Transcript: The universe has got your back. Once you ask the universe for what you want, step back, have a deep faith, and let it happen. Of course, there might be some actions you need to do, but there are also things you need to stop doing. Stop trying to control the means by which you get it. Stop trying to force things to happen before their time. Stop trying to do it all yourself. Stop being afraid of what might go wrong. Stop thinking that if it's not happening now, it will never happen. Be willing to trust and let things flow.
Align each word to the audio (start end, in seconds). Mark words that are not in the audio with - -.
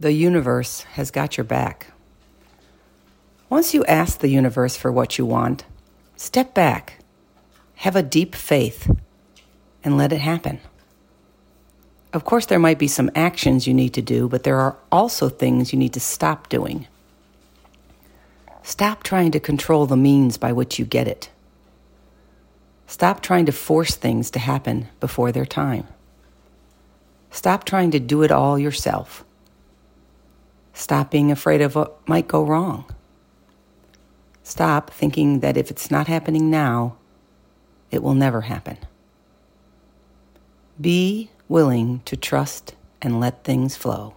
The 0.00 0.12
universe 0.12 0.82
has 0.92 1.10
got 1.10 1.36
your 1.36 1.44
back. 1.44 1.88
Once 3.48 3.74
you 3.74 3.84
ask 3.86 4.20
the 4.20 4.28
universe 4.28 4.76
for 4.76 4.92
what 4.92 5.18
you 5.18 5.26
want, 5.26 5.64
step 6.14 6.54
back, 6.54 7.00
have 7.76 7.96
a 7.96 8.02
deep 8.02 8.36
faith, 8.36 8.88
and 9.82 9.96
let 9.96 10.12
it 10.12 10.20
happen. 10.20 10.60
Of 12.12 12.24
course, 12.24 12.46
there 12.46 12.60
might 12.60 12.78
be 12.78 12.86
some 12.86 13.10
actions 13.16 13.66
you 13.66 13.74
need 13.74 13.92
to 13.94 14.02
do, 14.02 14.28
but 14.28 14.44
there 14.44 14.60
are 14.60 14.76
also 14.92 15.28
things 15.28 15.72
you 15.72 15.78
need 15.78 15.94
to 15.94 16.00
stop 16.00 16.48
doing. 16.48 16.86
Stop 18.62 19.02
trying 19.02 19.32
to 19.32 19.40
control 19.40 19.86
the 19.86 19.96
means 19.96 20.36
by 20.36 20.52
which 20.52 20.78
you 20.78 20.84
get 20.84 21.08
it. 21.08 21.28
Stop 22.86 23.20
trying 23.20 23.46
to 23.46 23.52
force 23.52 23.96
things 23.96 24.30
to 24.30 24.38
happen 24.38 24.88
before 25.00 25.32
their 25.32 25.46
time. 25.46 25.88
Stop 27.32 27.64
trying 27.64 27.90
to 27.90 27.98
do 27.98 28.22
it 28.22 28.30
all 28.30 28.58
yourself. 28.58 29.24
Stop 30.88 31.10
being 31.10 31.30
afraid 31.30 31.60
of 31.60 31.74
what 31.74 32.08
might 32.08 32.26
go 32.26 32.42
wrong. 32.42 32.86
Stop 34.42 34.88
thinking 34.88 35.40
that 35.40 35.58
if 35.58 35.70
it's 35.70 35.90
not 35.90 36.06
happening 36.06 36.48
now, 36.48 36.96
it 37.90 38.02
will 38.02 38.14
never 38.14 38.40
happen. 38.40 38.78
Be 40.80 41.28
willing 41.46 42.00
to 42.06 42.16
trust 42.16 42.74
and 43.02 43.20
let 43.20 43.44
things 43.44 43.76
flow. 43.76 44.14